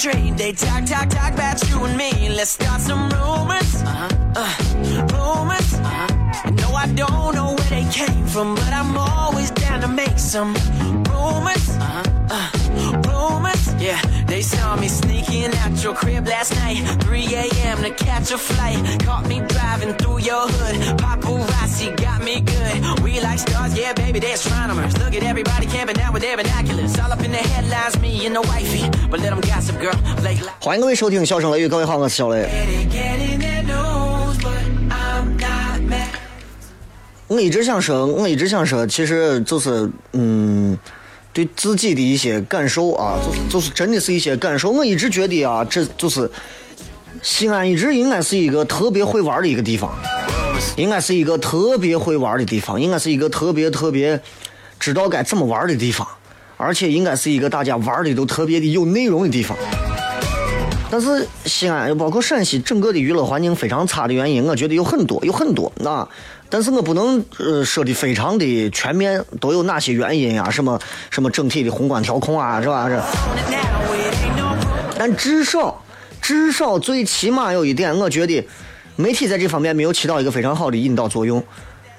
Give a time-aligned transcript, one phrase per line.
[0.00, 0.34] Street.
[0.38, 2.30] They talk, talk, talk about you and me.
[2.30, 3.70] Let's start some rumors.
[3.82, 4.08] Uh-huh.
[4.42, 4.54] Uh,
[5.12, 5.74] rumors.
[5.74, 6.50] Uh-huh.
[6.62, 10.54] No, I don't know where they came from, but I'm always down to make some
[11.10, 11.66] rumors.
[11.76, 12.02] Uh-huh.
[12.30, 12.48] Uh,
[13.08, 13.62] rumors.
[13.78, 14.88] Yeah, they saw me
[15.30, 16.82] sneaking out your crib last night.
[17.04, 17.82] 3 a.m.
[17.82, 18.78] to catch a flight.
[19.04, 20.98] Caught me driving through your hood.
[20.98, 23.02] Paparazzi got me good.
[23.02, 24.96] We like stars, yeah, baby, they're astronomers.
[24.98, 26.98] Look at everybody camping out with their binoculars.
[26.98, 28.90] All up in the headlines, me and the wifey.
[29.10, 29.94] But let them gossip, girl.
[30.20, 30.40] Blake.
[30.60, 32.48] 欢迎各位收听《笑声雷雨》，各位好，我是小雷。
[37.28, 40.76] 我一直想说，我一直想说，其实就是，嗯，
[41.32, 44.70] 对自己的一些感受啊，就是就是真的是一些感受。
[44.70, 46.30] 我一直觉得啊，这就是
[47.22, 49.92] 西安一直应该是一个特别会玩的一个地方，
[50.76, 54.20] 应该是一个特别会玩的地方，应该是一个特别特别
[54.78, 56.06] 知道该怎么玩的地方，
[56.56, 59.56] 而且应该是一个大家玩的都特别的有内容的地方。
[60.90, 66.08] 但是西安，包括陕西整个的娱乐环境非常差的原因，我觉得有很多，有很多啊。
[66.50, 72.88] 但是我不能呃说的非常的全面，都有哪些原因啊、什么什么整体的宏观调控啊，是吧？
[72.88, 73.00] 是。
[74.98, 75.82] 但至少，
[76.20, 78.44] 至少最起码有一点，我觉得
[78.96, 81.42] 媒体在这方面没有起到一个非常好的引导作用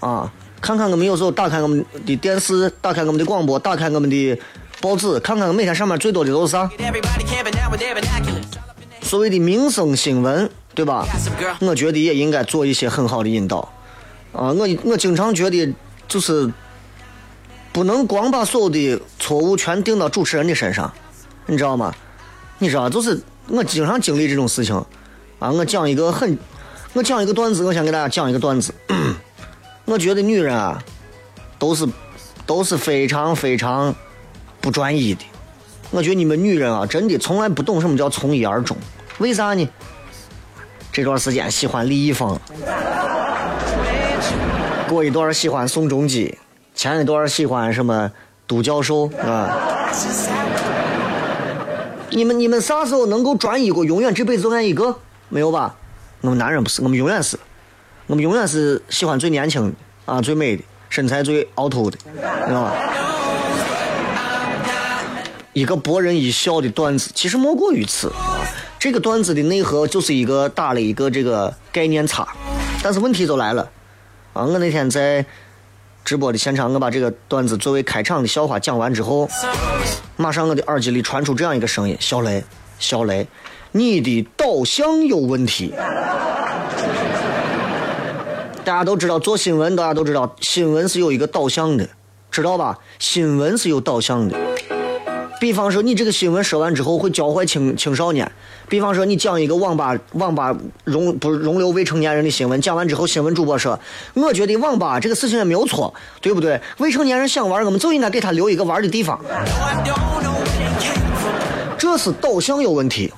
[0.02, 0.32] 啊。
[0.60, 4.38] 看看我们有时候打开我们的电视，打开我们的广播，打开我们的
[4.80, 6.70] 报纸，看看每天上面最多的都是啥.
[9.02, 11.08] 所谓的民生新闻，对吧？
[11.62, 13.68] 我觉得也应该做一些很好的引导。
[14.34, 15.74] 啊，我我经常觉得
[16.08, 16.52] 就是
[17.74, 20.92] 不能光把所有的错误全定到主持人的身上，
[21.46, 21.94] 你知道吗？
[22.60, 24.76] 你知道，就是我经常经历这种事情。
[25.40, 26.38] 啊，我讲一个很，
[26.94, 28.74] 我讲一个段子，我想给大家讲一个段子。
[29.86, 30.82] 我觉得女人啊，
[31.58, 31.88] 都是
[32.46, 33.94] 都是非常非常
[34.62, 35.26] 不专一的。
[35.90, 38.78] 我觉得你们女人啊，真的从来不懂什么叫从一而终。
[39.18, 39.68] 为啥呢？
[40.94, 42.38] 这段时间喜欢李易峰，
[44.92, 46.38] 过一段喜欢宋仲基，
[46.76, 48.12] 前一段喜欢什么
[48.46, 49.58] 都教授啊。
[52.10, 53.86] 你们你们啥时候能够专一过？
[53.86, 54.94] 永远这辈子都爱一个？
[55.30, 55.74] 没有吧？
[56.20, 57.40] 我们男人不是，我们永远是，
[58.06, 59.74] 我们永远是喜欢最年轻的
[60.14, 61.98] 啊，最美的，身材最凹凸的，
[62.46, 62.74] 知道吧？
[65.54, 68.44] 一个博人一笑的段子，其实莫过于此啊。
[68.78, 72.28] 这个段子的内核就是一个打了一个这个概念差，
[72.84, 73.70] 但是问题就来了
[74.34, 74.44] 啊！
[74.44, 75.26] 我那天在
[76.06, 79.30] 直播的现场，我把这个段子作为开场的笑话讲完之后，
[80.16, 82.44] 马上我的耳机里传出这样一个声音：“小雷，
[82.80, 83.28] 小雷，
[83.72, 85.74] 你的导向有问题。”
[88.64, 91.90] 大家都知道做新闻，大家都知道新闻是有一个导向的，
[92.30, 92.78] 知道吧？
[93.00, 94.38] 新闻是有导向的。
[95.42, 98.24] 比方说，你这个新闻说完之后会教坏青青少年；
[98.70, 103.80] 比方说，你讲一个网吧网吧容不容留未成年人的新闻，讲完之后，新闻主播说
[104.14, 105.92] ：“我觉得网吧这个事情也没有错，
[106.22, 106.62] 对不对？
[106.78, 109.20] 未成年人想玩，我们就应该给他留一个玩的地方。
[111.76, 113.12] 这是导向有问题。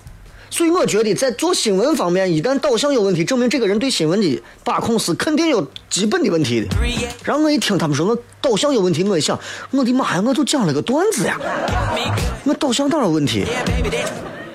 [0.53, 6.67] 所以我觉得在做新闻方面，一旦导向有问题，证明这个人对新闻的把控是肯定有基本的问题的。
[7.23, 9.39] 然后我一听他们说我导向有问题，我一想，
[9.71, 11.41] 我的妈呀，我就讲了个段子呀，
[12.43, 13.43] 我导向哪有问题？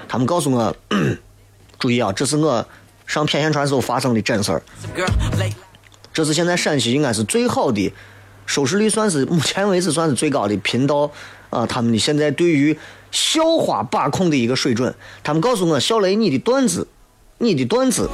[0.09, 0.73] 他们告诉我，
[1.81, 2.65] 注意啊，这是我
[3.05, 4.63] 上片线传时候发生的真事儿。
[6.13, 7.93] 这是现在陕西应该是最好的
[8.47, 11.11] 收视率，算是目前为止算是最高的频道
[11.51, 11.67] 啊。
[11.67, 12.79] 他们的现在对于
[13.11, 16.87] 笑话把控的一个水准，他们告诉我，小雷你的段子，
[17.39, 18.09] 你的段子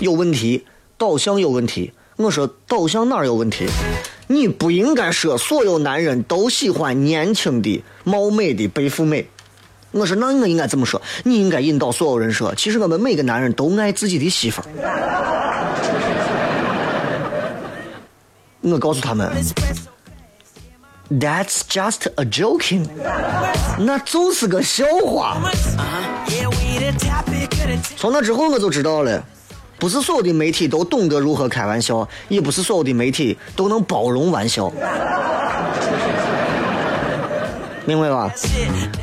[0.00, 0.64] 有问题，
[0.96, 1.92] 导向有问题。
[2.16, 3.66] 我说导向哪儿有问题？
[4.26, 9.26] 你不应该说所有男人都喜欢年轻的、貌美的白富美。
[9.92, 14.66] 我说那我应该怎么说，你应该引导所有人说，其实我们每个男人都爱自己的媳妇儿。
[18.62, 19.28] 我告诉他们
[21.10, 22.86] ，That's just a joking，
[23.78, 25.36] 那就是个笑话。
[27.96, 29.22] 从那之后我就知道了，
[29.78, 34.72] 不是所有的媒体都懂得如何开玩笑，也不是所有的媒体都能包容玩笑。
[37.86, 38.32] 明白吧？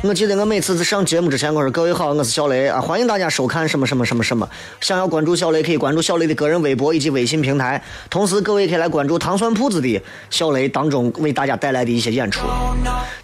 [0.02, 4.48] 我记得我每次在上节目之前，我说各位好，我是小雷啊，欢迎大家收看什么什么什么什么。
[4.80, 7.82] 想要关注小雷，可以关注小雷的个人微博以及微信平台。
[8.08, 12.46] 同时，各位可以来关注糖蒜铺子的小雷当中为大家带来的一些演出。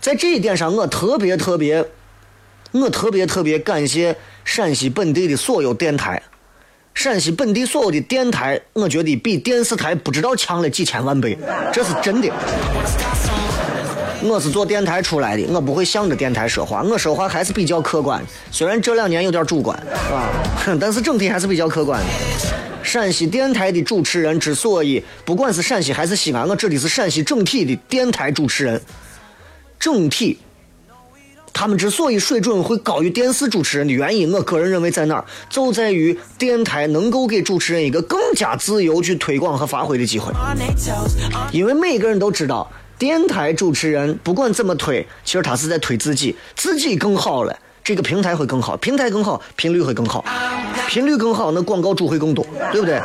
[0.01, 1.85] 在这一点上，我特别特别，
[2.73, 6.21] 我特别特别感谢陕西本地的所有电台。
[6.93, 11.37] 陕西本地所有的电台，我觉得比电视台不知道强了几千万倍，
[11.73, 12.29] 这是真的。
[14.27, 19.79] 我是做电台出来的，我不会向着电台说话，我说话还是比较客观，虽然这两年有点主观，
[20.11, 20.33] 啊，
[20.81, 22.07] 但是整体还是比较客观的。
[22.83, 28.81] 陕西电台的主持人之所以，不管是陕西还是西安，我指的是陕西整体的电台主持人，
[29.79, 30.39] 整体，
[31.53, 40.33] 他们之所以水准会高于电视主持人的原因，我个人认为在哪儿，就在于电台能够给主持人一个更加自由去推广和发挥的机会。
[41.53, 42.71] 因为每个人都知道，
[43.05, 47.55] 电台主持人不管怎么推，其实他是在推自己，自己更好了，
[47.85, 50.25] 这个平台会更好，平台更好，频率会更好，
[50.89, 52.99] 频率更好，那广告主会更多，对不对？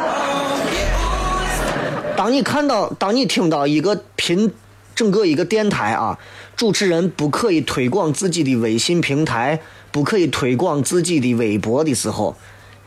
[2.16, 4.50] 当你看到，当你听到一个频，
[4.96, 6.18] 整个一个电台啊，
[6.56, 9.60] 主持人不可以推广自己的微信平台，
[9.92, 12.38] 不可以推广自己的微博的时候，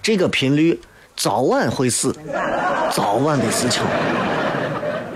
[0.01, 0.81] 这个频率
[1.15, 2.17] 早晚会死，
[2.91, 3.83] 早晚的事情。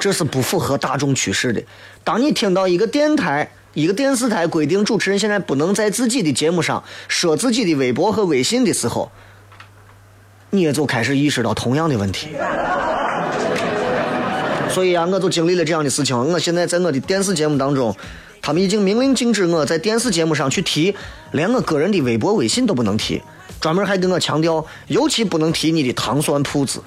[0.06, 1.60] 这是不符合大众趋势的。
[2.04, 9.10] 当你听到一个电台、一个电视台规定主持人现在不能在自己的节目上说自己的微博和微信的时候，
[10.50, 12.28] 你也就开始意识到同样的问题。
[14.70, 16.16] 所以啊，我就经历了这样的事情。
[16.16, 17.92] 我现在在我的电视节目当中，
[18.40, 20.94] 他们已经明令禁止我在电视节目上去提，
[21.32, 23.20] 连我个人的微博、微信都不能提，
[23.60, 26.80] 专门还跟我强调，尤其不能提你的糖蒜铺子。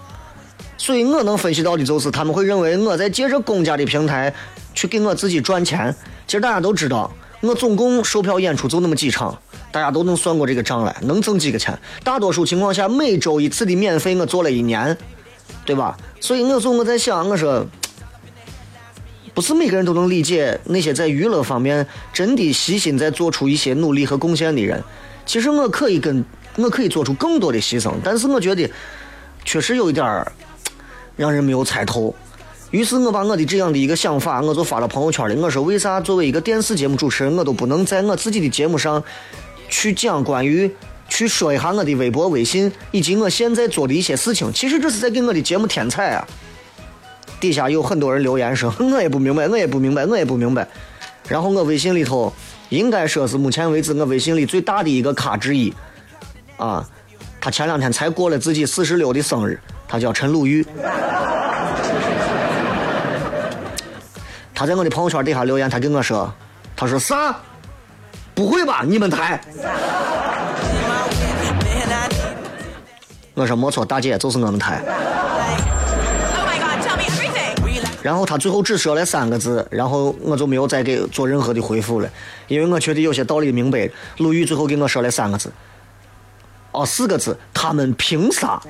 [0.79, 4.33] 所以我能分析到的就是，他们会认为我在借着公家的平台
[4.73, 5.93] 去给我自己赚钱。
[6.25, 7.11] 其实大家都知道，
[7.41, 9.37] 我总共售票演出就那么几场，
[9.73, 11.77] 大家都能算过这个账来，能挣几个钱。
[12.01, 14.97] 大多数情况下，每周一次的免费，我做了一年，
[15.65, 15.97] 对吧？
[16.21, 17.67] 所以我说我在想，我说，
[19.33, 24.81] 不是每个人都能理解那些在娱乐方面真的细心在做出一些努力和贡献的人。
[25.25, 26.23] 其实我可以跟
[26.55, 28.69] 我可以做出更多的牺牲，但是我觉得
[29.43, 30.31] 确实有一点儿。
[31.19, 32.15] 让人没有猜透。
[32.71, 35.35] 于是我把我的这样的一个想法，我就发到朋友圈里。
[35.35, 39.03] 我说，为啥作为一个电视节目主持人，我都不能在我自己的节目上
[39.67, 40.71] 去讲关于
[41.09, 44.49] 去说一下我的微博、微信以及我现在做的一些事情？
[44.53, 46.25] 其实这是在给我的节目添彩啊。
[47.41, 50.65] 底下有很多人留言说， 我也不明白，我也不明白，我也不明白。
[51.27, 52.31] 然后我微信里头
[52.69, 55.73] 应该说是目前为止我微信里最大的一个咖之一
[56.57, 56.87] 啊，
[57.41, 59.59] 他前两天才过了自己四十六的生日。
[59.89, 60.63] 他叫陈鲁豫，
[64.53, 66.31] 他在我的朋友圈底下留言，他跟我说
[66.77, 67.35] ：“他说啥？
[68.35, 68.83] 不会吧？
[68.85, 69.41] 你们台？”
[73.33, 74.79] 我说没错，大姐就是我们台。
[78.03, 82.07] 然后他最后只说了三个字，然后我就没有再给做任何的回复了，
[82.47, 83.89] 因为我觉得有些道理明白。
[84.17, 85.51] 鲁豫最后给我说了三个字，
[86.85, 88.61] 四个字，他们凭啥？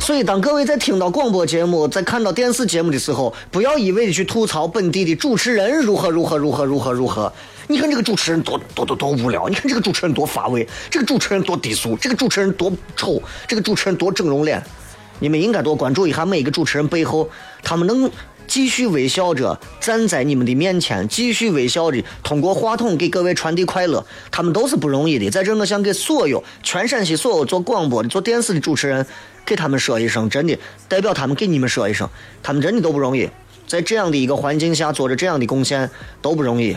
[0.00, 7.30] 所以，当各位在听到广播节目、在看到电视节目的时候，不要一味的去吐槽本地的主持人如何如何如何如何如何。
[7.66, 14.62] 你看这个主持人多多多多无聊，你看这个主持人多乏味，这个主持人多低俗，这个主持人多丑，这个主持人多整容脸。
[15.20, 17.28] 你们应该多关注一下每一个主持人背后，
[17.62, 18.10] 他们能
[18.48, 25.30] 继续微笑着站在你们的面前，继续微笑着通过话筒给各位传递快乐，他们都是不容易的。
[25.30, 29.06] 在这，我想给所有全陕西所有做广播的、做电视的主持人，
[29.44, 32.08] 给他们说一声，真的代表他们给你们说一声，
[32.42, 33.28] 他们真的都不容易，
[33.66, 35.88] 在这样的一个环境下做着这样的贡献
[36.22, 36.74] 都不容易。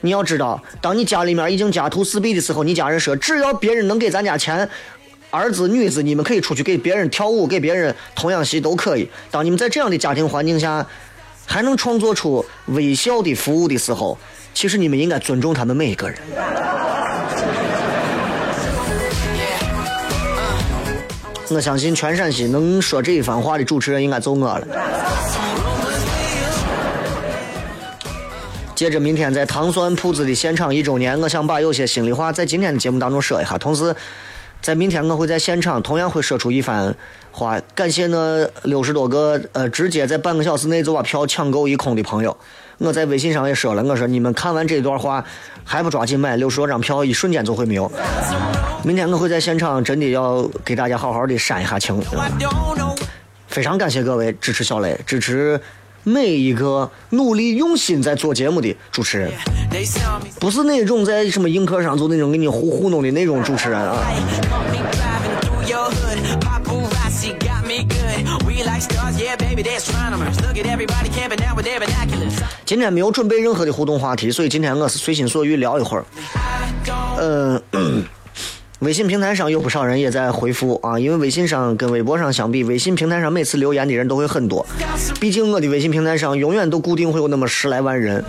[0.00, 4.68] 你要知道，当你家里面已经家徒四壁的时候，你家人说只要别人能给咱家钱，
[5.30, 9.08] 儿子女子你们可以出去给别人跳舞，给别人童养媳都可以。
[9.30, 10.84] 当你们在这样的家庭环境下，
[11.52, 14.16] 还能创作出微笑的服务的时候，
[14.54, 16.18] 其实你们应该尊重他们每一个人。
[21.50, 24.66] 我相信全陕西能说这一番话的主持人应该就我了。
[28.74, 33.94] 接着明天在糖蒜铺子的现场一周年，我想把有些心里话在今天的节目当中说一下，同时
[34.62, 36.94] 在明天我会在现场同样会说出一番
[37.32, 42.36] 话，感谢那六十多个呃直接在半个小时内就把票抢购一空的朋友。
[42.78, 45.24] 我在微信上也说了，我说你们看完这段话
[45.64, 47.90] 还不抓紧买，六十多张票一瞬间就会没有。
[48.84, 52.00] 明天我会在现场，真的要给大家好好的煽一下情。
[53.48, 55.60] 非常感谢各位支持小雷，支持
[56.04, 59.30] 每一个努力用心在做节目的主持人，
[60.40, 63.98] 不是那种在什么硬壳上做那种给你糊糊弄的那种主持人啊。
[72.64, 76.04] 今天没有准备任何的互动话题，所以今天我是随心所欲聊一会儿。
[77.20, 77.62] 嗯。
[78.82, 84.66] 微信平台上有不少人也在回复啊，因为微信上跟微博上相比，微信平台上每次留言的人都会很多。
[85.20, 88.24] 毕竟我的微信平台上永远都固定会有那么十来万人。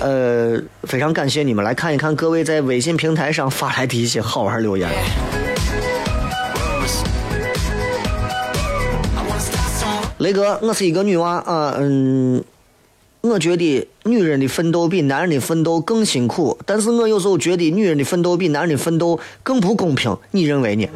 [0.00, 4.88] 呃，非常感谢你们来看一看各位在微信平台上发来的一些好玩留言。
[10.18, 12.40] 雷哥，我是一个女娃啊，嗯，
[13.28, 20.86] 我觉得女人的奋斗比男人的奋斗更辛苦，但是我有时候觉得女人的奋斗比男人的奋斗更不公平，你认为呢?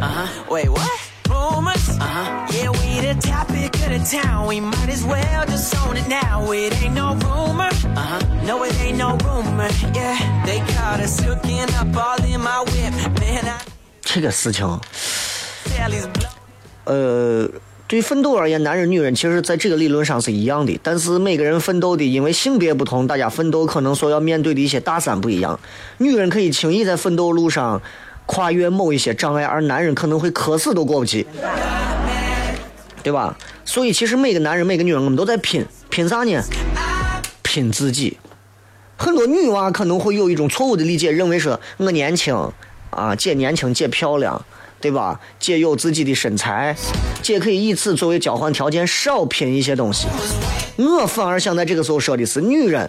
[0.00, 0.28] Uh?
[0.50, 0.86] Uh.
[1.98, 2.38] Uh
[14.02, 14.80] 这个事情，
[16.84, 17.46] 呃，
[17.88, 25.58] 对于奋斗而言，男人女人其实在这个理论上是一样的，但是每个人奋斗的，因为性别不同，大家奋斗可能所要面对的一些大山不一样。
[25.96, 27.80] 女人可以轻易在奋斗路上
[28.26, 31.26] 跨越某一些障碍，而男人可能会渴死都过不去，
[33.02, 33.34] 对吧？
[33.64, 36.42] 所以其实每个男人、每个女人，我们都在拼，拼啥呢？
[37.42, 38.18] 拼自己。
[38.98, 42.36] 很多女娃可能会有一种错误的理解，认为说我年轻
[42.90, 44.44] 啊，姐年轻姐漂亮，
[44.80, 45.18] 对吧？
[45.38, 46.76] 姐有自己的身材，
[47.20, 50.06] 姐可以以此作为交换条件，少拼一些东西。
[50.76, 52.88] 我反而想在这个时候说的是，女人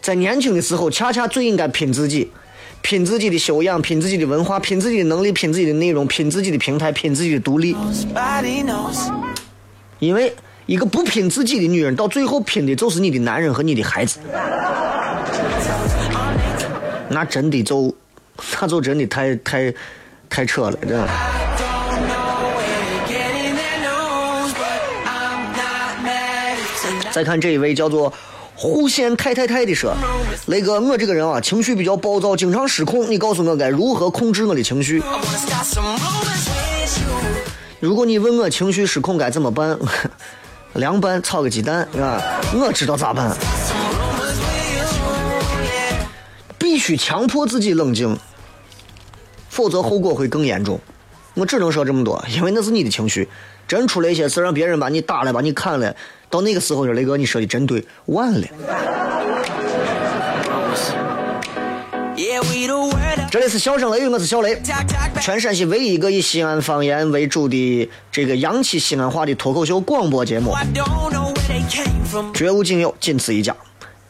[0.00, 2.30] 在年轻的时候，恰恰最应该拼自己，
[2.80, 7.76] 拼自己的修养，拼自己的文化，拼自己的能力，拼自己的内容，拼自己的平台，拼自己的独立。
[9.98, 10.32] 因为
[10.66, 14.20] 一个不拼自己的女人，到最后拼的就是你的男人和你的孩子。
[17.08, 17.92] 那真的就，
[18.60, 19.74] 那就真的太太
[20.30, 21.06] 开车了，这样。
[27.10, 28.12] 再看这一位叫做
[28.54, 29.92] “户县太太太”的说
[30.46, 33.10] ：“雷哥，我这个人啊，情绪比较暴躁，经常失控。
[33.10, 35.02] 你告诉我该如何控制我的情绪？
[37.80, 39.76] 如果你问我情绪失控该怎么办，
[40.74, 42.22] 凉拌炒个鸡蛋啊，
[42.54, 43.36] 我知道咋办。
[46.56, 48.16] 必须强迫自己冷静，
[49.60, 50.80] 否则后果会更严重。
[51.34, 53.28] 我只能说这么多，因为那是你的情绪。
[53.68, 55.94] 真出了一些事，让别人把你打了，把你砍了，
[56.30, 58.46] 到那个时候，雷哥，你说的真对，晚了。
[63.30, 64.60] 这里是笑声雷雨，我是小雷，
[65.20, 70.56] 全陕西唯一一个以西安方言为主的这个洋气西安话的脱口秀广播节目，
[72.32, 73.54] 绝无仅有，仅此一家。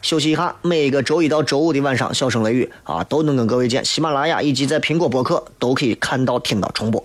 [0.01, 3.85] 休息一下，每个周一到周五的晚上，笑声雷雨啊，都能跟各位见。
[3.85, 6.99] 喜马拉雅以及在苹果播客都可以看到、听到重播。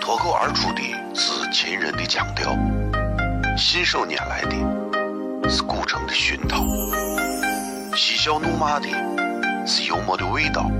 [0.00, 0.82] 脱口而出的
[1.14, 2.56] 是秦人的腔调，
[3.56, 6.62] 信手拈来的是古城的熏陶，
[7.96, 8.86] 嬉笑怒骂的
[9.66, 10.70] 是幽默的味道，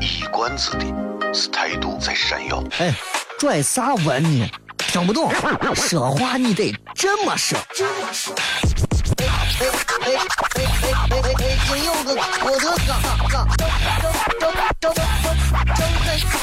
[0.00, 0.86] 一冠子的
[1.34, 2.64] 是态度在闪耀。
[2.78, 2.94] 哎，
[3.38, 4.48] 拽啥文呢？
[4.92, 5.32] 听不懂，
[5.74, 7.58] 说话你得这么说。
[7.78, 9.64] 哎哎哎
[10.02, 10.12] 哎
[10.50, 12.92] 哎哎哎，真有个我的嘎
[13.26, 15.02] 嘎，张张张张张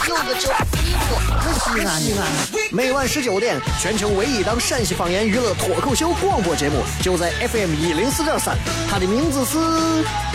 [0.08, 2.26] 有个叫你我，可是啊你啊！
[2.72, 8.58] 每晚十九点，全球唯一档陕西方言娱乐脱口秀广播节目，就在 FM 一零四点三，
[8.90, 9.60] 它的名字是。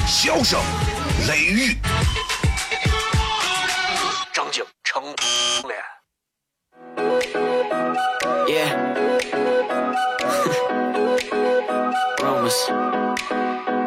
[0.07, 0.61] 笑声，
[1.27, 1.77] 雷雨，
[4.33, 5.03] 张景成
[8.55, 8.71] Yeah.
[12.23, 12.59] Rumors.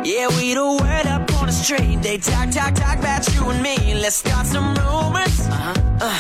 [0.04, 2.02] Yeah, we the word up on the street.
[2.02, 3.96] They talk, talk, talk about you and me.
[3.96, 5.40] Let's start some rumors.
[5.48, 5.74] Uh-huh.
[6.02, 6.20] Uh,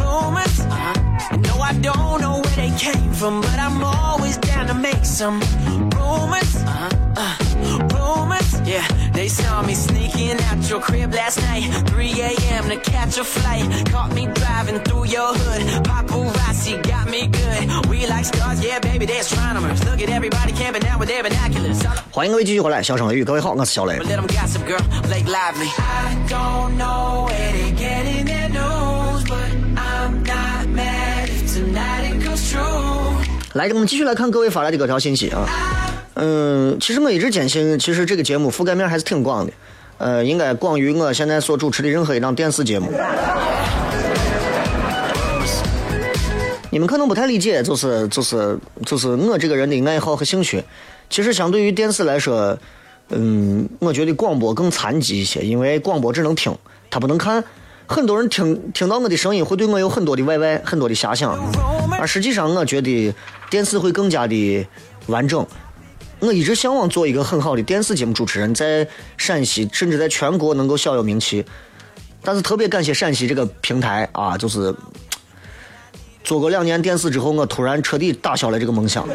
[0.00, 0.60] rumors.
[0.60, 1.36] Uh-huh.
[1.48, 5.40] No, I don't know where they came from, but I'm always down to make some
[5.96, 6.56] rumors.
[6.56, 6.90] Uh-huh.
[7.16, 7.36] Uh,
[7.94, 8.60] rumors.
[8.68, 11.62] Yeah, they saw me sneaking out your crib last night.
[11.88, 12.68] 3 a.m.
[12.68, 13.64] to catch a flight.
[13.86, 15.84] Caught me driving through your hood.
[15.84, 17.47] Paparazzi got me good.
[17.86, 19.84] We like stars, yeah, baby, they're astronomers.
[19.84, 21.78] Look at everybody camping out with their binoculars.
[22.10, 23.98] 欢迎各位继续回来，小声雷雨，各位好，我是小雷。
[23.98, 25.68] let them gossip, girl, Blake Lively.
[25.78, 32.26] I don't know where they getting their news, but I'm not mad if tonight it
[32.26, 33.14] comes true.
[33.52, 35.46] 来，我们继续来看各位发来的各条信息啊。
[36.14, 39.52] 嗯，其实我一直坚信，其实这个节目覆盖面还是挺广的，
[39.98, 42.90] 呃，应该广于我现在所主持的任何一档电视节目。
[46.70, 50.62] 你们可能不太理解，就是就是就是我这个人的爱好和兴趣，
[51.08, 52.58] 其实相对于电视来说，
[53.10, 56.56] 嗯，我觉得广播更残疾一些，因为广播只能听，
[56.90, 57.42] 它不能看。
[57.86, 61.38] 很多人听听到我的声音，会对我有很多的 YY，很多的遐想。
[61.98, 63.14] 而实际上，我觉得
[63.48, 64.66] 电视会更加的
[65.06, 65.46] 完整。
[66.20, 71.42] 我一直向往做一个很好的电视节目主持人，在陕西甚至在全国能够小有名气。
[72.22, 74.74] 但是特别感谢陕西这个平台啊，就是
[76.28, 79.08] 做过两年电视之后，我突然彻底打消了这个梦想。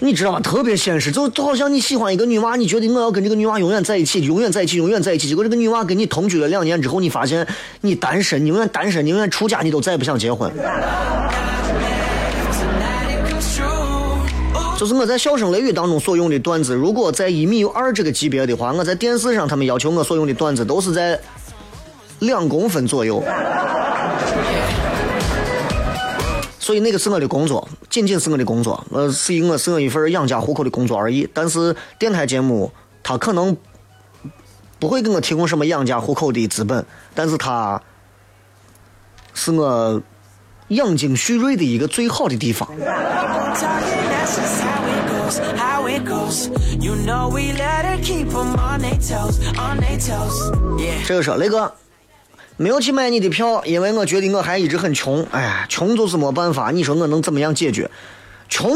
[0.00, 0.40] 你知道吗？
[0.40, 5.28] 特别现实，就就好像你喜欢一个女娃，你觉得我要跟这个女娃永远在一起，永远在一起，永远在一起。
[5.28, 7.46] 结果这个女娃跟你同居了两年之后，你发现
[7.82, 10.50] 你单身，你永远单身，你永远出家，你都再也不想结婚。
[14.78, 21.20] 就是我在笑声雷雨当中所用的段子，如果在一米二这个级别的话，我在电视上他们要求我所用的段子都是在
[22.20, 23.22] 两公分左右。
[26.58, 31.28] 所以那个是我的工作，仅仅是我的工作，呃，是一我是我一份养家糊口的工作而已。
[31.32, 32.72] 但是电台节目，
[33.04, 33.56] 它可能
[34.80, 37.80] 不会给我提供什么养家糊口的资本，但是它
[39.32, 40.02] 是我
[40.68, 42.68] 养精蓄锐的一个最好的地方。
[51.06, 51.72] 这个说雷哥，
[52.56, 55.22] 没有去买你的票，因为我觉得我还一直很穷。
[55.30, 57.90] 哎呀，穷就是没办法，你说我能怎么样解决？
[58.48, 58.74] 穷，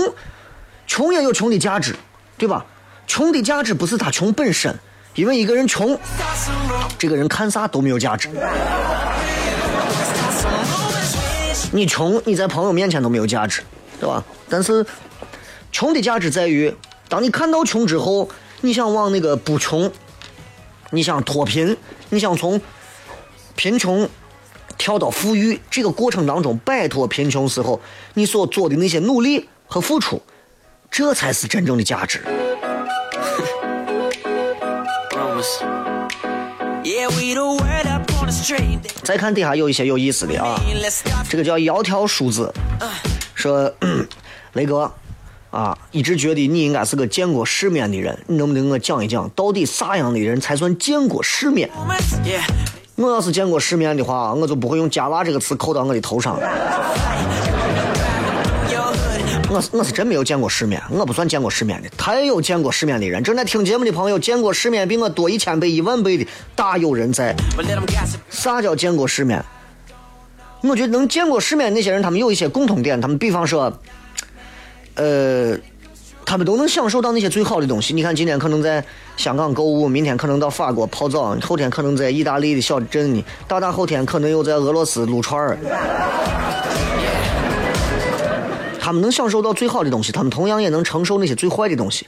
[0.86, 1.96] 穷也有穷的价值，
[2.36, 2.64] 对吧？
[3.06, 4.78] 穷的价值不是他穷本身，
[5.14, 5.98] 因为一个人穷，
[6.98, 8.28] 这个人看啥都没有价值。
[11.72, 13.62] 你穷，你在朋友面前都没有价值，
[13.98, 14.22] 对吧？
[14.48, 14.84] 但是，
[15.72, 16.74] 穷的价值在于，
[17.08, 18.28] 当你看到穷之后，
[18.60, 19.90] 你想往那个不穷，
[20.90, 21.76] 你想脱贫，
[22.10, 22.60] 你想从
[23.60, 24.08] 贫穷
[24.78, 27.78] 跳到富裕这个过程当中摆脱贫穷时候，
[28.14, 30.22] 你所做的那些努力和付出，
[30.90, 32.22] 这才是真正的价值。
[39.04, 40.58] 再看底下有一些有意思的啊，
[41.28, 42.50] 这个叫窈窕淑子，
[43.34, 43.70] 说
[44.54, 44.90] 雷哥
[45.50, 51.68] 啊，一直觉得你应该是个见过世面的人，你能不能给我讲一讲，到底啥样的人才算见过世面
[52.24, 52.40] ？Yeah.
[53.00, 56.38] 我要是见过世面的话，我就不会用“加辣”这个词扣到我的头上。
[59.48, 63.24] 我是我是真没有见过世面，我不算见过世面的，太有见过世面的人。
[63.24, 67.34] 正在听节目的朋友，见过世面比我多一千倍、一万倍的大有人在。
[68.28, 69.42] 啥叫见过世面？
[70.60, 73.00] 我觉得能见过世面那些人，他们有一些共同点。
[73.00, 73.72] 他们比方说，
[74.96, 75.56] 呃，
[76.24, 77.92] 他们都能享受到那些最好的东西。
[77.92, 78.84] 你看，今天可能在
[79.16, 85.58] 香港购物，明天可能到法国泡澡，后天可能在意大利的小镇呢，大大后天可能又在俄罗斯撸串儿。
[88.80, 92.06] 他们能享受到最好的东西，他们同样也能承受那些最坏的东西，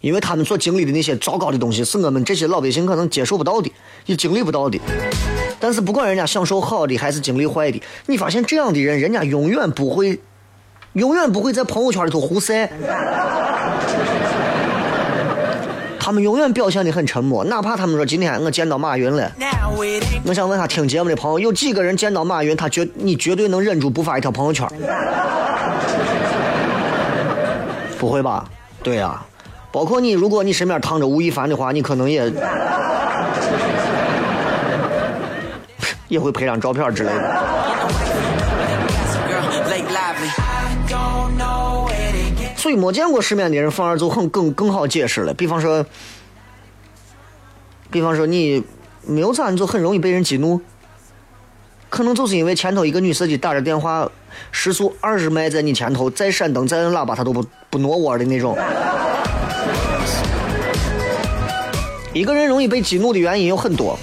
[0.00, 3.70] 因为他们所经历的那些糟糕的东西，是我们这些老百姓可能接受不到的，
[4.06, 4.78] 也经历不到的。
[5.60, 10.18] 但是不管人家享受好的还是经历坏的，你发现这样的人，人家永远不会，
[10.94, 12.68] 永远不会在朋友圈里头胡晒。
[15.98, 19.30] 他们永远表现的很沉默，哪怕他们说今天我见到马云了，
[20.26, 24.68] 我想问下听节目的朋友，有几个人见到马云，他绝你绝对能忍住不发一条朋友圈？
[27.98, 28.44] 不会吧？
[28.82, 29.18] 对呀、
[29.72, 32.30] 包括你，如果你身边躺着吴亦凡的话，你可能也
[36.08, 37.63] 也会拍张照片之类的。
[42.64, 45.34] 所以没见过世面的人反而就很更更好解释了。
[45.34, 45.84] 比方说，
[47.90, 48.64] 比方说你
[49.06, 50.58] 没有咋，你就很容易被人激怒，
[51.90, 54.10] 可能就是因为前头一个女司机打着电话，
[54.50, 58.56] 时速二十迈在你前头，再闪灯再摁喇叭，她都不不挪窝的那种。
[62.14, 63.98] 一个人容易被激怒的原因有很多，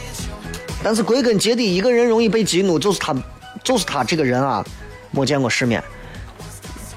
[0.83, 3.15] 但是归根结底，一个人容易被激怒，就是他，
[3.63, 4.63] 就是他这个人啊，
[5.09, 5.83] 没见过世面。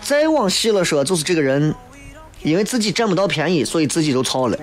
[0.04, 1.74] 再往细了说，就是这个人，
[2.42, 4.58] 因为自己占不到便宜，所以自己就操了。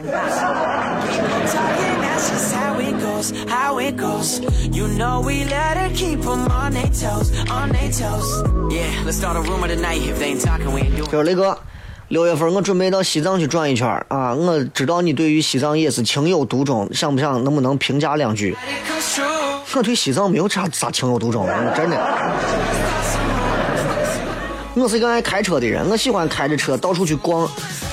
[11.10, 11.58] 这是雷哥，
[12.10, 14.36] 六月份我准备到西藏去转一圈啊！
[14.36, 18.56] 我知道你对于西藏也是情有独钟，想不想能不能评价两句.
[19.74, 21.98] 我对西藏没有啥啥情有独钟真的。
[24.74, 27.50] 我是一个爱开车的人，我喜欢开着车到处去逛，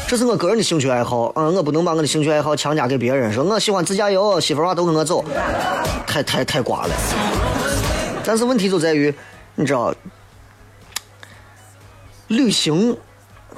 [0.07, 1.33] 这是我个人的兴趣爱好。
[1.35, 5.25] 嗯，我不能把我的兴趣爱好强加给别人，说我喜欢自驾游，媳妇儿娃都跟我走，
[6.07, 6.95] 太太太瓜了。
[8.25, 9.13] 但是问题就在于，
[9.57, 9.93] 你知道，
[12.29, 12.97] 旅行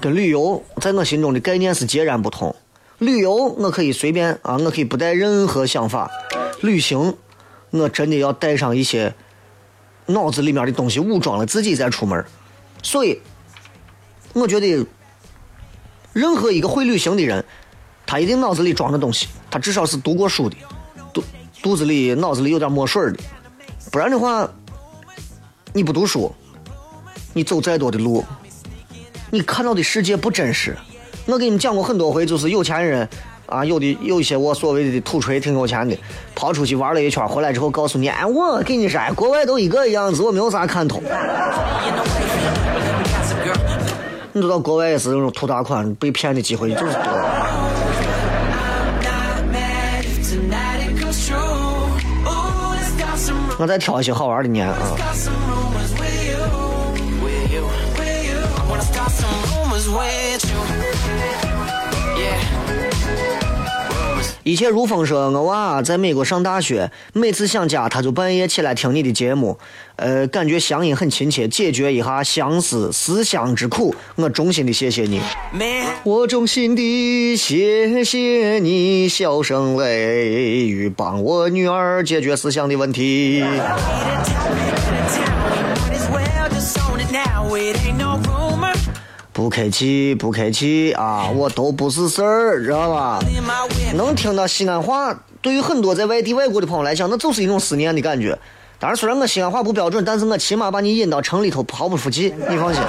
[0.01, 2.57] 跟旅游在我心中的概念是截然不同。
[2.99, 6.09] 旅游我可以随便啊，我可以不带任何想法；
[6.63, 7.15] 旅行，
[7.71, 9.15] 我真的要带上一些
[10.07, 12.25] 脑子里面的东西，武装了自己再出门。
[12.83, 13.21] 所以，
[14.33, 14.87] 我觉得
[16.13, 17.45] 任何一个会旅行的人，
[18.07, 20.57] 他一定脑子里装着东西，他至少是读过书的，
[21.13, 21.23] 肚
[21.63, 23.19] 肚子里脑子里有点墨水的，
[23.93, 24.49] 不然的话，
[25.73, 26.35] 你不读书，
[27.33, 28.25] 你走再多的路，
[29.31, 30.77] 你看到的世界不真实。
[31.27, 33.09] 我给你们讲过很多回，就是有钱人
[33.47, 35.97] 啊，有的有一些我所谓的土锤挺有钱的，
[36.35, 41.01] 跑出去玩了一圈，回来之后告诉你，哎，我跟你说，国外都一个样子，我没有啥看头。
[44.33, 47.01] 你都到国外也是那种图大款被骗的机会就是多。
[53.59, 54.77] 我再挑一些好玩的念啊。
[64.43, 69.59] 一切如风说，我娃在美国上大学，每次想家他就半夜起来听你的节目，
[69.97, 73.95] 呃，感觉乡音很亲切，解决一下相思思乡之苦。
[74.17, 75.21] 我衷心的谢谢你
[75.53, 83.45] ，Man, 我衷心的谢谢你，笑声雷雨，帮我女儿解决思想的问题。
[89.41, 93.19] 不客气，不客气啊， 我都不是事儿，知道吧.
[93.95, 98.39] 能听到西安话，对于很多在外地外国的朋友来讲，那就是一种思念的感觉。
[98.79, 102.83] 当然，虽然我西安话不标准，但是我起码把你引到城里头毫不服气，你放心。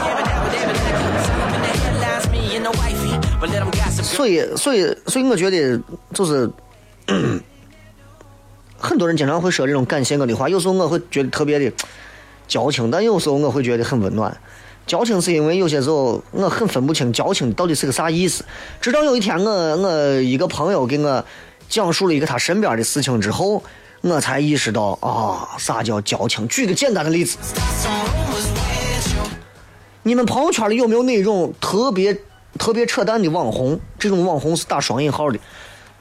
[4.04, 5.80] 所以，所以，所以，我觉得
[6.14, 6.50] 就是，
[8.78, 11.72] 很多人经常会说这种感谢我的话，有时候我会觉得特别的
[12.46, 14.38] 矫情，但有时候我会觉得很温暖。
[14.88, 18.44] 矫情是因为有些时候我很分不清矫情到底是个啥意思。
[18.82, 21.24] 直到有一天我我一个朋友给我
[21.70, 23.64] 讲述了一个他身边的事情之后，
[24.02, 26.48] 我才意识到啊，啥叫矫情。
[26.48, 27.38] 举个简单的例子，
[30.04, 32.18] 你们朋友圈里有没有那种特别
[32.58, 33.80] 特别扯淡的网红？
[33.98, 35.40] 这种网红是打双引号的，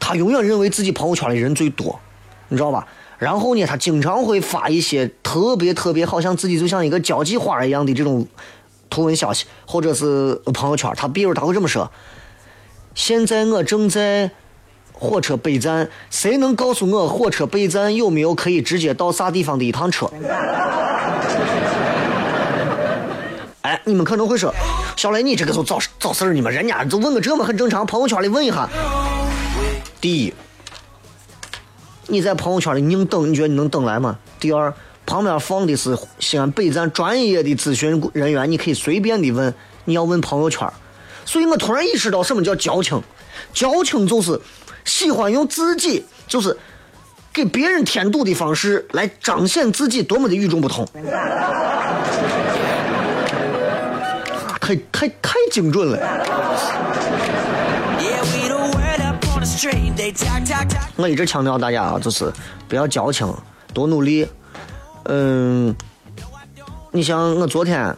[0.00, 2.00] 他永远认为自己朋友圈里人最多，
[2.48, 2.88] 你知道吧？
[3.18, 8.26] 然后呢，他经常会发一些特别特别好像自己就像一个交际花一样的这种
[8.90, 10.92] 图文消息，或者是朋友圈。
[10.96, 11.90] 他比如他会这么说
[12.94, 14.32] ：“现在我正在
[14.92, 20.10] 火车北站，谁能告诉我火车北站有没有可以直接到啥地方的一趟车？”
[23.62, 24.52] 哎，你们可能会说，
[24.96, 26.50] 小雷，你这个就找找事儿呢嘛？
[26.50, 28.68] 人家就问个这么很正常，朋友圈里问一下。
[30.00, 30.34] 第一，
[32.06, 34.18] 你在朋友圈里硬等，你觉得你能等来吗？
[34.40, 34.72] 第二，
[35.10, 39.52] 旁边放的是西安北站专业的咨询人员，你可以随便的问，
[39.84, 40.72] 你要问朋友圈。
[41.24, 43.02] 所以我突然意识到什么叫矫情，
[43.52, 44.40] 矫情就是
[44.84, 46.56] 喜欢用自己就是
[47.32, 50.86] 给别人添堵的方式来彰显自己多么的与众不同。
[54.60, 55.98] 太太太精准了。
[60.94, 62.32] 我一直强调大家啊，就是
[62.68, 63.26] 不要矫情，
[63.74, 64.24] 多努力。
[65.04, 65.74] 嗯，
[66.92, 67.96] 你像我昨天，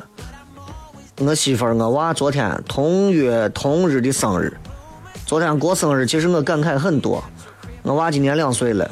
[1.18, 4.56] 我媳妇儿、我娃昨天同月同日的生日，
[5.26, 7.22] 昨天过生日，其实我感慨很多。
[7.82, 8.88] 我娃今年两岁了，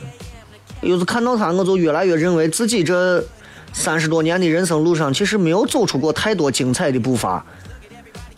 [0.80, 3.24] 有时看到他，我就越来越认为自己这
[3.72, 7.46] 三十多年的人生路上，其实没有走出过太多精彩的步伐。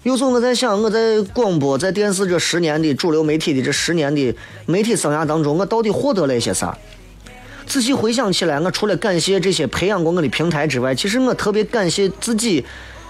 [0.02, 4.34] 有时候我在想，我在广播、在电视这十年的主流媒体的这十年的
[4.66, 6.76] 媒体生涯当中，我到底获得了一些啥？
[7.72, 12.62] 仔细回想起来，我除了感谢这些培养过我的平台之外，其实我特别感谢自己，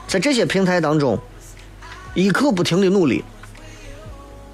[0.07, 1.18] 在这些平台当中
[2.14, 3.25] 一刻不停的努力。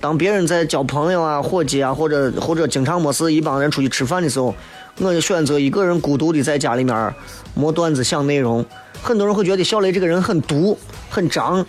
[0.00, 4.54] 当别人在交朋友啊、伙计啊，或者或者经常没事一帮人出去吃饭的时候，
[4.96, 7.14] 我就选择一个人孤独的在家里面
[7.52, 8.64] 磨段子、想内容。
[9.02, 10.78] 很多人会觉得小雷这个人很毒、
[11.10, 11.66] 很张，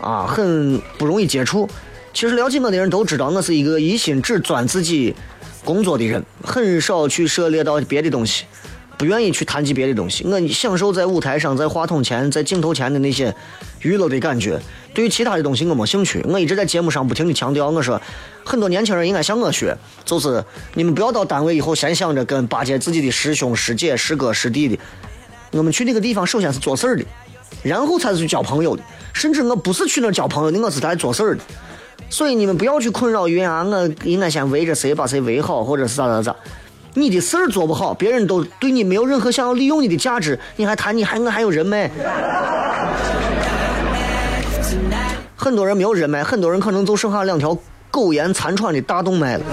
[0.00, 1.68] 啊，很不容易接触。
[2.12, 5.14] 其实了解我的人都知道，我是一个一心只钻自己
[5.66, 8.44] 工作的人，很少去涉猎到别的东西，
[8.96, 10.24] 不愿意去谈及别的东西。
[10.24, 13.34] 我享受在舞台上、在话筒前、在镜头前的那些
[13.82, 14.58] 娱乐的感觉。
[14.94, 16.24] 对于其他的东西，我没兴趣。
[16.28, 18.00] 我一直在节目上不停的强调，我说
[18.44, 20.42] 很多年轻人应该向我学，就是
[20.74, 24.78] 你们不要到单位以后先想着跟巴结自己的师兄师姐、师哥师弟的。
[25.50, 27.04] 我们去那个地方，首先是做事儿的，
[27.62, 28.82] 然后才是去交朋友的。
[29.12, 31.42] 甚至我不是去那儿交朋友的，我是来做事儿的。
[32.08, 36.34] 所以你们不要去困扰于啊，我应该先围着谁把谁围好，或者是咋咋咋。
[36.94, 41.90] 你的事儿做不好，别人都对你没有任何想要利用你的价值，你还谈你还我还有人脉？
[45.36, 47.56] 很多人没有人脉，很多人可能就剩下两条
[47.90, 49.44] 苟延残喘的大动脉了。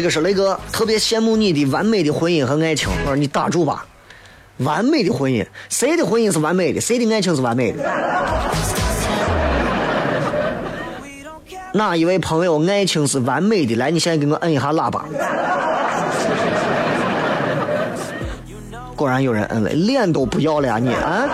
[0.00, 2.88] 这个是雷哥特别羡慕你的完美的婚姻和爱情。
[3.04, 3.84] 我说你打住吧，
[4.56, 6.80] 完美的婚姻，谁的婚姻是完美的？
[6.80, 7.84] 谁的爱情是完美的？
[11.74, 13.74] 哪一位朋友爱情是完美的？
[13.74, 15.04] 来，你现在给我摁一下喇叭。
[18.96, 21.28] 果然有人摁了，脸都不要了呀你啊！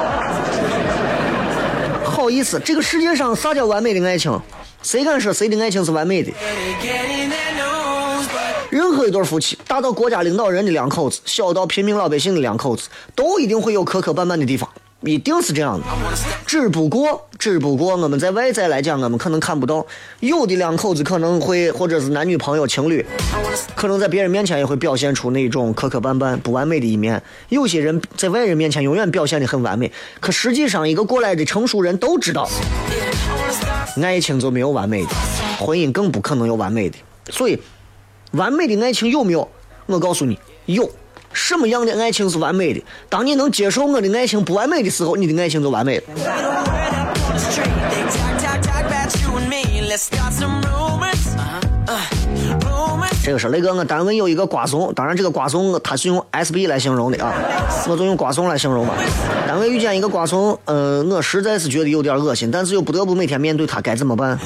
[2.02, 4.36] 好意思，这个世界上啥叫完美的爱情？
[4.82, 6.32] 谁敢说谁的爱情是完美的？
[8.70, 14.68] 任何一对夫妻，大到国家领导人的两口子，小到平民老百姓的两口子，都一定会有磕磕绊绊的地方，
[15.02, 15.86] 一定是这样的。
[16.46, 19.86] 只不过，只不过我们在外在来讲，我们可能看不到，
[20.20, 23.04] 有的两口子可能会，或者是男女朋友、情侣，
[23.74, 27.22] 可能在别人面前也会表现出那种磕磕绊绊、不完美的一面。
[27.48, 32.48] 有些人在外人面前永远表现的很完美，可实际上，一个过来的成熟人都知道，
[34.02, 35.10] 爱情就没有完美的，
[35.58, 36.96] 婚姻更不可能有完美的。
[37.30, 37.58] 所以，
[38.36, 39.48] 完美的爱情有没有？
[39.86, 40.88] 我告诉你，有。
[41.32, 42.82] 什么样的爱情是完美的？
[43.10, 46.02] 当你能接受我的爱情不完美的时候，你的爱情就完美了。
[51.86, 52.00] Uh.
[53.22, 57.34] 这个是雷哥，我单位有一个瓜怂，当然这个瓜怂他是用 SB 来形容的啊，
[57.88, 58.94] 我就用瓜怂来形容吧。
[59.46, 64.38] 单位遇见一个瓜怂，呃，我实在是觉得有点恶心，但是又不得不每天面对他，该怎么办？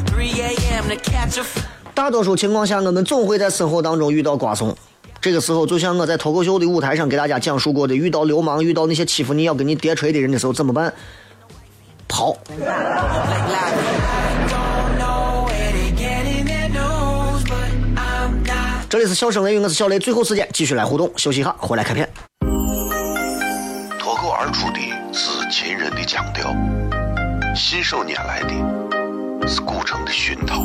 [2.01, 4.75] 大多数情况下，我们总会在生活当中遇到瓜怂。
[5.21, 10.91] 这个时候，就像我在脱口秀的舞台上给大家讲述过的，遇到流氓、遇到那些欺负你要跟你叠锤的人的时候怎么办？
[12.09, 12.35] 跑！
[18.89, 19.99] 这里是笑声雷，我是小雷。
[19.99, 22.09] 最后时间继续来互动，休息一下，回来开片。
[23.99, 24.81] 脱口而出的
[25.13, 26.51] 是秦人的腔调，
[27.55, 30.65] 信手拈来的是古城的熏陶，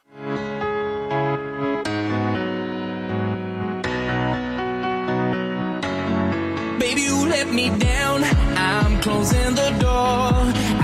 [7.53, 8.23] Me down.
[8.55, 10.31] I'm closing the door.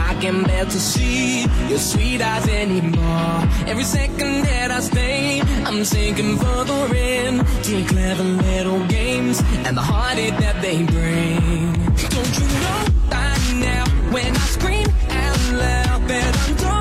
[0.10, 3.38] I can't bear to see your sweet eyes anymore.
[3.68, 9.82] Every second that I stay, I'm sinking further in to clever little games and the
[9.82, 11.74] heartache that they bring.
[12.14, 13.34] Don't you know by
[13.68, 16.77] now when I scream out loud that I'm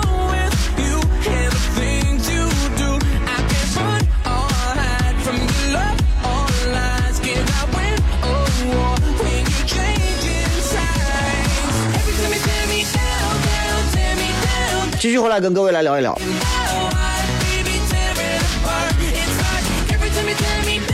[15.06, 16.18] 继续回来跟各位来聊一聊。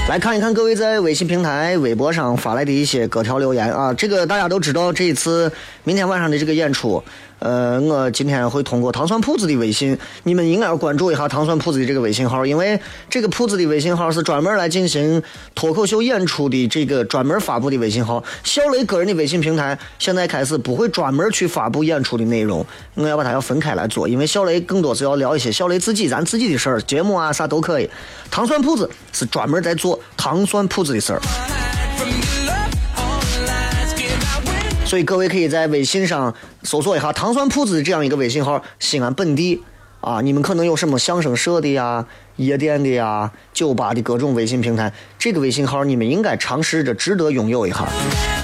[0.06, 5.50] 来看一看各位在微信平台、微博上发来的一些各条留言啊，这个大家都知道，这一次
[5.84, 7.02] 明天晚上的这个演出，
[7.42, 12.78] 呃，我今天会通过糖蒜铺子的微信，你们应该要关注一下糖蒜铺子的这个微信号，因为
[13.10, 15.20] 这个铺子的微信号是专门来进行
[15.52, 18.22] 脱口秀演出的这个专门发布的微信号。
[18.44, 27.90] 小雷个人的微信平台现在开始不会专门去发布演出的内容，我要把它要分开来做，因为小雷更多是要聊一些小雷自己咱自己的事儿，节目啊啥都可以。
[28.30, 31.20] 糖蒜铺子是专门在做糖蒜铺子的事儿。
[34.92, 39.58] 所以各位可以在微信上搜索一下“糖蒜铺子”这样一个微信号，西安本地
[40.02, 42.04] 啊，你们可能有什么相声社的呀、
[42.36, 47.88] 夜店的呀、酒吧的各种微信平台，这个微信号你们应该尝试着值得拥有一下。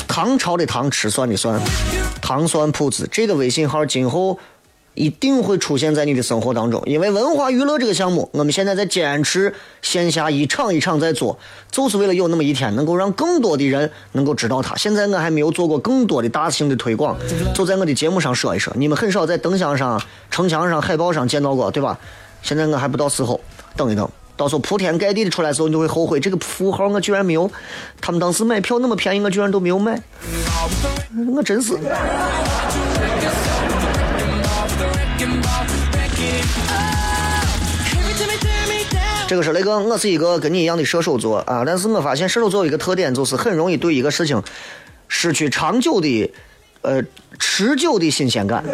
[0.08, 1.60] 唐朝的唐，吃蒜的蒜，
[2.22, 4.38] 糖蒜铺子这个微信号今后
[4.98, 11.38] 一定会出现在你的生活当中，因为文化娱乐这个项目，我们现在在坚持线下一场一场在做，
[11.70, 14.74] 就是为了有那么一天能够让更多的人能够知道它。
[14.74, 17.16] 现在我还没有做过更多的大型的推广，
[17.54, 18.72] 就在我的节目上说一说。
[18.76, 21.96] 你们很少在灯箱上、城墙上、海报上见到过，对吧？
[22.42, 23.40] 现在我还不到时候，
[23.76, 24.08] 等一等。
[24.36, 27.50] 到时候铺天盖地的出来的时候，你就会后悔，这个符号我居然没有。
[28.00, 30.00] 他们当时买票那么便宜，我居然都没有买，
[31.34, 31.76] 我真是。
[39.28, 44.42] 这个是雷哥，我是一个跟你一样的射手座啊，但是我发现射手座有一个特点，就是很容易对一个事情
[45.06, 46.32] 失去长久的、
[46.80, 47.02] 呃
[47.38, 48.64] 持久的新鲜感。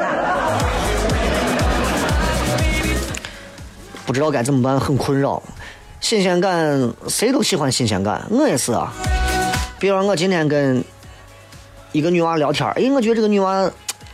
[4.07, 5.43] 不知道该怎么办，很困扰。
[6.01, 8.93] 新鲜感，谁都喜欢新鲜感，我也是啊。
[9.81, 10.85] 比方我今天跟
[11.91, 13.69] 一个女娃聊天，哎，我觉得这个女娃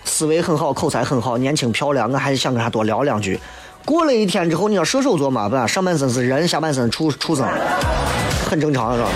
[0.07, 3.39] 思维很好，口才很好，年轻漂亮，我还想跟她多聊两句。
[3.85, 7.47] 过了一天之后，你要射手座嘛，不，上半身是人，下半身畜畜生，
[8.49, 9.09] 很正常是吧？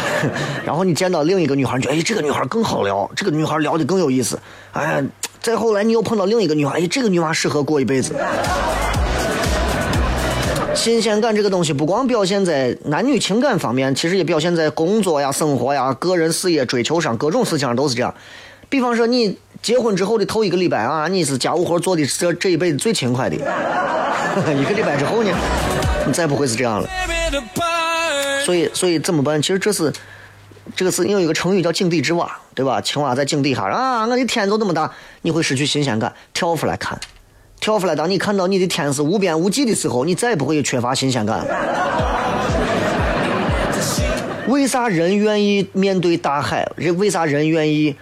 [0.64, 4.38] 然后你见到另一个女孩，你觉得哎，这个女孩更好聊，这个女孩聊的更有意思。
[4.72, 5.02] 哎，
[5.40, 8.14] 再后来你又碰到另一个女孩，哎，这个女娃适合过一辈子。
[10.74, 18.14] 新鲜感这个东西，不光表现在男女情感方面，其实也表现在工作呀、生活呀、个人事业追求上，各种事情上都是这样。
[18.68, 23.36] 比方说，你结婚之后的头一个礼拜啊，你是家务活做的这这一辈子最勤快的，
[24.56, 25.30] 一个礼拜之后呢，
[26.06, 26.88] 你再不会是这样了。
[28.44, 29.40] 所以，所以怎么办？
[29.40, 29.92] 其实这是
[30.74, 32.80] 这个是有一个成语叫井底之蛙，对吧？
[32.80, 34.90] 青蛙在井底下啊，我的天都这么大，
[35.22, 36.98] 你会失去新鲜感，跳出来看。
[37.60, 37.94] 跳出来！
[37.94, 41.44] 当你看到你的天是无边无际的时候，你再也不会缺乏新鲜感。
[44.48, 46.66] 为啥人愿意面对大海？
[46.76, 47.94] 人为啥人愿意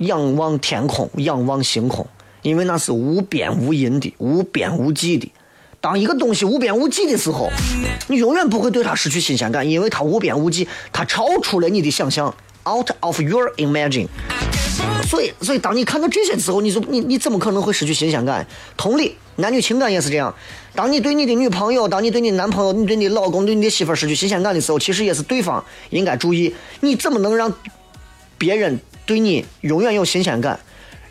[0.00, 2.06] 仰望天空、仰望星空？
[2.42, 5.30] 因为那是无边无垠的、无边无际的。
[5.80, 7.50] 当一个东西无边无际的时候，
[8.08, 12.34] 你永远不会对它失去新鲜感，因为它无边无际，它超出了你的想象
[12.66, 14.06] ，out of your imagine。
[15.06, 18.46] 所以，所以当你看到这些时候，你就你你怎么可能会失去新鲜感？
[18.76, 20.34] 同理，男女情感也是这样。
[20.74, 27.52] 当你对你的女朋友，当你对你男朋友，你对你老公，对你的媳妇失去新鲜感的时候，其实也是对方应该注意，你怎么能让
[28.38, 28.78] 别人
[29.10, 30.60] 对你永远有新鲜感？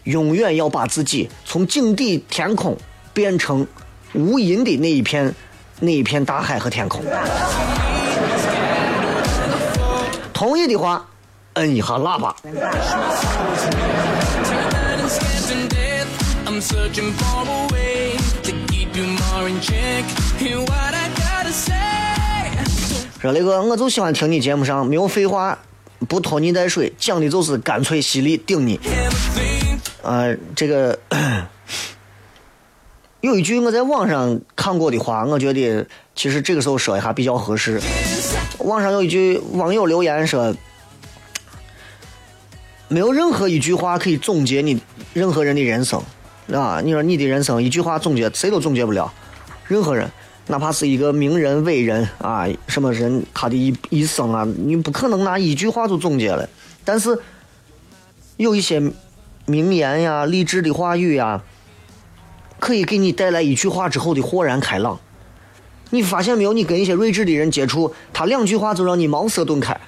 [0.06, 2.78] 永远要把自己从井底天空
[3.14, 3.68] 变成
[4.14, 5.36] 无垠的那一片
[5.82, 7.04] 那一片大海和天空。
[10.34, 11.06] 同意的话。
[11.56, 12.34] 摁一下喇叭。
[23.22, 25.58] 说雷哥，我就喜欢听你节目上没有废话，
[26.08, 28.80] 不拖泥带水，讲的就是干脆犀利，顶你。
[30.02, 30.98] 呃，这个
[33.22, 35.86] 有一句我在网上看过的话，我觉得
[36.16, 37.82] 其实这个时候说一下比较合适。
[38.60, 40.56] 网上有一句网友留言说。
[42.92, 44.82] 没有任何一句话可以总结你
[45.14, 46.02] 任何人的人生，
[46.52, 49.14] 啊，你说你的人生一句话总结谁都总结不了，
[49.68, 50.10] 任何人，
[50.47, 56.49] 哪怕是一个名人伟人啊，什么人他的一一生啊，你不可能拿一句话就总结了。
[56.84, 57.17] 但是
[58.38, 58.82] 有一些
[59.45, 61.41] 名言呀、励志的话语呀，
[62.60, 64.99] 可以给你带来一句话之后的豁然开朗。
[65.91, 66.54] 你发现没有？
[66.54, 69.80] 你跟一些睿智的人接触，他两句话就让你茅塞顿开。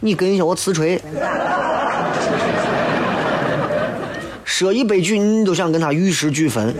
[0.00, 1.00] 你跟一些我瓷锤。
[4.44, 6.74] 说一百句，你都想跟他玉石俱焚。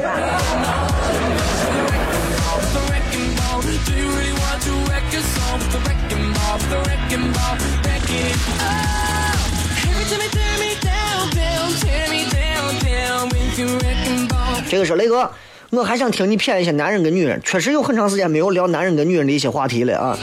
[14.71, 15.29] 这个是雷哥，
[15.71, 20.17] 我还想听你谝一些男人跟女人，确实有很长时间没有聊男人跟女人的一些话题了啊。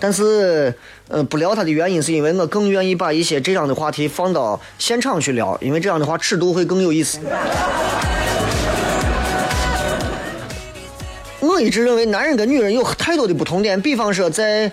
[0.00, 0.74] 但是，
[1.06, 7.20] 呃，不聊他的原因是因为我更愿意把一些这样的话题放到现场去聊，因为这样的话尺度会更有意思。
[11.38, 14.68] 我一直认为男人跟女人有太多的不同点，比方说在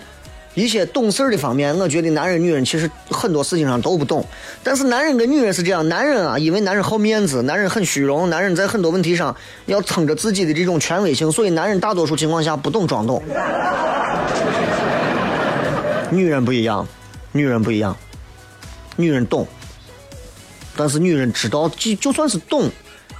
[0.54, 4.24] 一些懂事的方面，我觉得男人女人其实很多事情上都不懂。
[4.62, 9.34] 但是男人跟女人是这样，男人啊，因为男人好面子，男人很虚荣，男人在很多问题上
[9.66, 13.22] 要撑着自己的这种权威性，所以男人大多数情况下不懂装懂。
[16.10, 16.86] 女人不一样，
[17.30, 17.96] 女人不一样，
[18.96, 19.46] 女人懂，
[20.76, 22.68] 但是女人知道，就就算是懂，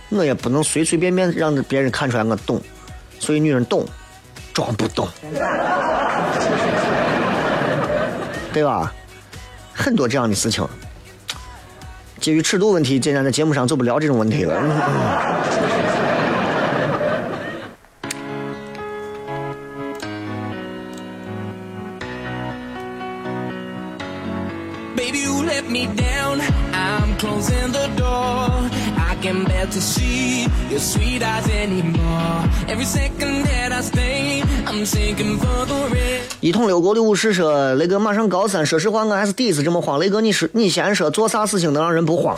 [0.09, 2.61] 我也不能随随便便让别人看出来我懂，
[3.21, 3.87] 所以女人懂，
[4.53, 5.07] 装不懂，
[8.53, 8.93] 对吧？
[9.73, 10.67] 很多这样的事情。
[12.21, 14.55] 基于尺度问题，今天在节目上做不了这种问题了。
[30.71, 32.49] Your sweet eyes anymore.
[32.69, 36.21] Every second that I stay, I'm sinking for the red.
[36.41, 39.99] 一桶六国的武士说：“雷哥马上高三，说实话我还是第一次这么慌。
[39.99, 42.37] 雷哥，你是你先说做啥事情能让人不慌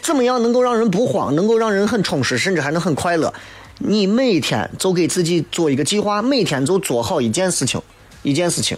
[0.00, 3.32] 怎么样能够让人不慌，能够让人很充实，甚至还能很快乐？
[3.78, 7.80] 你每天就给自己做一个计划，每天就做好一件事情，
[8.22, 8.76] 一件事情。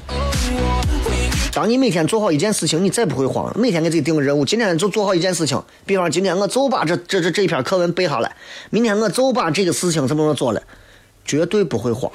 [1.54, 3.48] 当你每天做好一件事情，你再不会慌。
[3.56, 5.62] 每天给自己定个任务，今天就做好一件事情。
[5.86, 8.34] 比方今天我就把这这这这一篇课文背下来，
[8.70, 10.60] 明天我就把这个事情怎么怎么做了，
[11.24, 12.10] 绝对不会慌。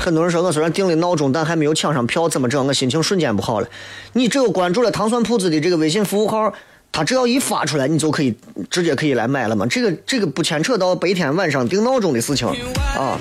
[0.00, 2.66] 很多人说我虽然定了闹钟，但还没有抢上票，怎么整？
[2.66, 3.68] 我心情瞬间不好了。
[4.14, 6.50] 你只有关注了糖蒜铺子的这个微信服务号，
[6.90, 8.34] 他只要一发出来，你就可以
[8.68, 9.64] 直接可以来买了嘛。
[9.66, 12.48] 这个这个不牵扯到白天晚上定闹钟的事情
[12.96, 13.18] 啊。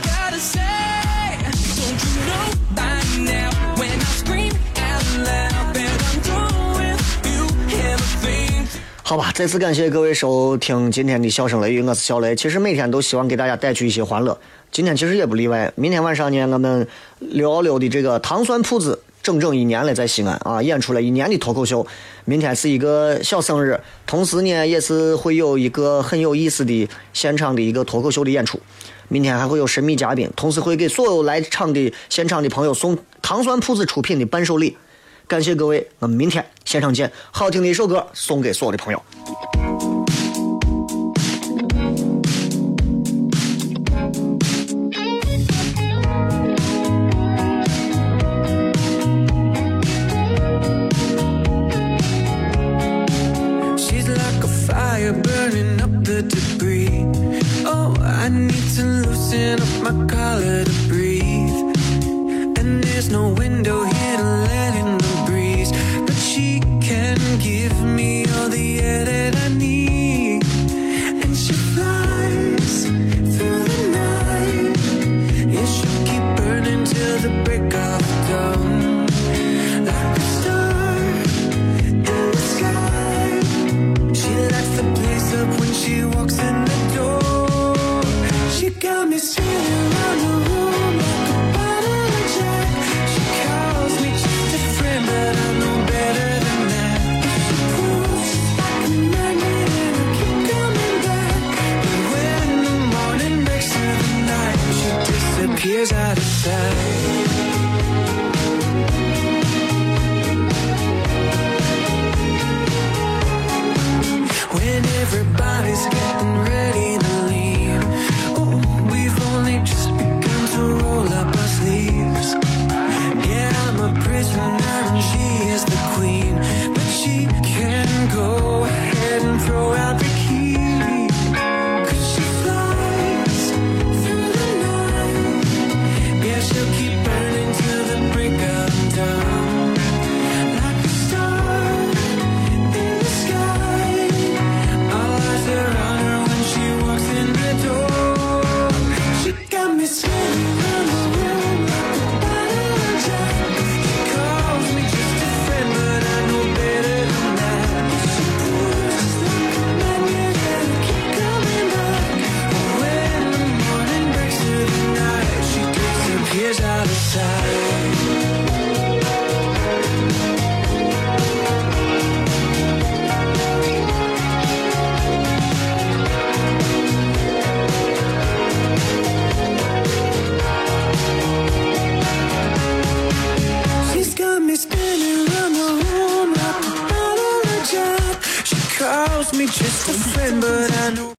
[9.04, 12.36] 好吧，再次感谢各位收听今天的笑声雷雨，我是小雷。
[12.36, 14.38] 其实每天都希望给大家带去一些欢乐，
[14.70, 15.72] 今天其实也不例外。
[15.76, 16.86] 明天晚上呢，我们
[17.20, 21.86] 六幺六的这个糖蒜铺子整整一年了，在西安啊演出了一年的脱口秀。
[22.24, 28.58] 明天是一个小生日，同时呢也是会有一个很有意思的现场的一个脱口秀的演出。
[29.10, 34.78] 明天还会有神秘嘉宾，同时会给所有来场的现场的朋友送糖蒜铺子出品的伴手礼。
[35.28, 37.12] 感谢各位，我们明天现场见。
[37.32, 39.57] 好听的一首歌送给所有的朋友。